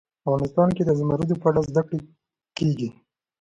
[0.21, 1.99] افغانستان کې د زمرد په اړه زده کړه
[2.57, 2.89] کېږي.